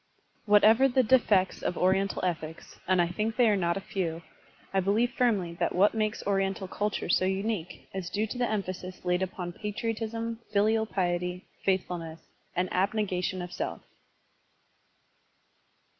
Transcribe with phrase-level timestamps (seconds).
[0.47, 4.23] Whatever be the defects of Oriental ethics,— and I think they are not a few,—
[4.73, 9.05] I firmly believe that what makes Oriental ctiltiire so unique is due to the emphasis
[9.05, 12.19] laid upon patriotism, filial piety, faithfulness,
[12.55, 13.81] and abnegation of self.